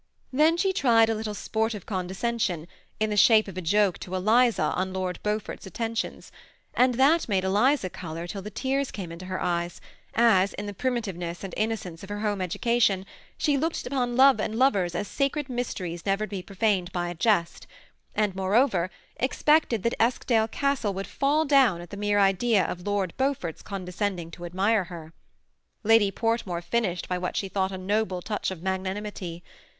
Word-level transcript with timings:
Then 0.33 0.57
she 0.57 0.73
tried 0.73 1.11
a 1.11 1.13
little 1.13 1.35
sportive 1.35 1.85
condescension, 1.85 2.67
in 2.99 3.11
the 3.11 3.15
shape 3.15 3.47
of 3.47 3.55
a 3.55 3.61
joke 3.61 3.99
to 3.99 4.15
Eliza 4.15 4.73
on 4.75 4.93
Lord 4.93 5.19
Beaufort's 5.21 5.67
attentions; 5.67 6.31
and 6.73 6.95
that 6.95 7.29
made 7.29 7.43
Eliza 7.43 7.87
color 7.87 8.25
till 8.25 8.41
the 8.41 8.49
tears 8.49 8.89
came 8.89 9.11
into 9.11 9.25
her 9.27 9.39
eyes, 9.39 9.79
as 10.15 10.53
in 10.53 10.65
the 10.65 10.73
primitiveness 10.73 11.43
and 11.43 11.53
innocence 11.55 12.01
of 12.01 12.09
her 12.09 12.21
home 12.21 12.41
education 12.41 13.05
she 13.37 13.59
looked 13.59 13.85
upon 13.85 14.17
love 14.17 14.39
and 14.39 14.55
lovers 14.57 14.95
as 14.95 15.07
sacred 15.07 15.47
mysteries 15.49 16.03
never 16.03 16.25
to 16.25 16.31
be 16.31 16.41
profaned 16.41 16.91
by 16.91 17.07
a 17.09 17.13
jest; 17.13 17.67
and, 18.15 18.35
moreover, 18.35 18.89
expected 19.17 19.83
that 19.83 19.93
Eskdale 19.99 20.47
Castle 20.47 20.95
would 20.95 21.05
fall 21.05 21.45
down 21.45 21.79
at 21.79 21.91
the 21.91 21.95
mere 21.95 22.17
idea 22.19 22.63
of 22.65 22.87
Lord 22.87 23.13
Beaufort's 23.17 23.61
condescending 23.61 24.31
to 24.31 24.45
admire 24.45 24.85
her. 24.85 25.13
Lady 25.83 26.09
Portmore 26.11 26.63
finished 26.63 27.07
by 27.07 27.19
what 27.19 27.37
she 27.37 27.47
thought 27.47 27.71
a 27.71 27.77
noble 27.77 28.23
touch 28.23 28.49
of 28.49 28.57
6* 28.57 28.61
130 28.63 28.65
THE 28.65 28.65
SEMI 28.65 28.77
ATTACHED 28.77 29.13
COUPLE. 29.13 29.25
magnanimity. 29.43 29.43